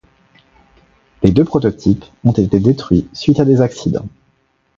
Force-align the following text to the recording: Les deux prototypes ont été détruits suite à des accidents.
Les 1.21 1.29
deux 1.29 1.45
prototypes 1.45 2.05
ont 2.23 2.31
été 2.31 2.59
détruits 2.59 3.07
suite 3.13 3.39
à 3.39 3.45
des 3.45 3.61
accidents. 3.61 4.09